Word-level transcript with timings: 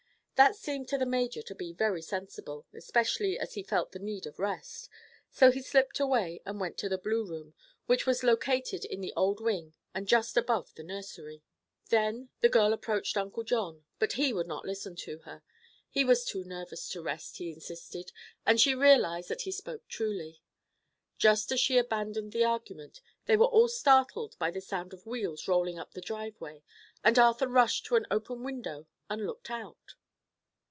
That 0.37 0.55
seemed 0.55 0.87
to 0.87 0.97
the 0.97 1.05
major 1.05 1.43
to 1.43 1.53
be 1.53 1.71
very 1.71 2.01
sensible, 2.01 2.65
especially 2.73 3.37
as 3.37 3.53
he 3.53 3.61
felt 3.61 3.91
the 3.91 3.99
need 3.99 4.25
of 4.25 4.39
rest, 4.39 4.89
so 5.29 5.51
he 5.51 5.61
slipped 5.61 5.99
away 5.99 6.41
and 6.47 6.59
went 6.59 6.79
to 6.79 6.89
the 6.89 6.97
blue 6.97 7.23
room, 7.23 7.53
which 7.85 8.07
was 8.07 8.23
located 8.23 8.83
in 8.83 9.01
the 9.01 9.13
old 9.15 9.39
wing 9.39 9.75
and 9.93 10.07
just 10.07 10.37
above 10.37 10.73
the 10.73 10.81
nursery. 10.81 11.43
Then 11.89 12.29
the 12.39 12.49
girl 12.49 12.73
approached 12.73 13.17
Uncle 13.17 13.43
John, 13.43 13.85
but 13.99 14.13
he 14.13 14.33
would 14.33 14.47
not 14.47 14.65
listen 14.65 14.95
to 15.05 15.19
her. 15.19 15.43
He 15.91 16.03
was 16.03 16.25
too 16.25 16.43
nervous 16.43 16.89
to 16.89 17.03
rest, 17.03 17.37
he 17.37 17.51
insisted, 17.51 18.11
and 18.43 18.59
she 18.59 18.73
realized 18.73 19.29
that 19.29 19.41
he 19.43 19.51
spoke 19.51 19.87
truly. 19.87 20.41
Just 21.19 21.51
as 21.51 21.59
she 21.59 21.77
abandoned 21.77 22.31
the 22.31 22.45
argument 22.45 22.99
they 23.27 23.37
were 23.37 23.45
all 23.45 23.67
startled 23.67 24.35
by 24.39 24.49
the 24.49 24.59
sound 24.59 24.91
of 24.91 25.05
wheels 25.05 25.47
rolling 25.47 25.77
up 25.77 25.91
the 25.91 26.01
driveway 26.01 26.63
and 27.03 27.19
Arthur 27.19 27.47
rushed 27.47 27.85
to 27.85 27.95
an 27.95 28.07
open 28.09 28.41
window 28.41 28.87
and 29.07 29.23
looked 29.27 29.51
out. 29.51 29.93